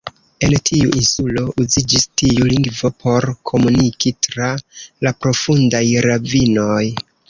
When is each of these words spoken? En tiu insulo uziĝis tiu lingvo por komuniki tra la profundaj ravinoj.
En 0.45 0.53
tiu 0.69 0.87
insulo 1.01 1.43
uziĝis 1.65 2.07
tiu 2.23 2.49
lingvo 2.53 2.93
por 3.05 3.29
komuniki 3.53 4.17
tra 4.29 4.51
la 5.09 5.17
profundaj 5.23 5.87
ravinoj. 6.13 6.87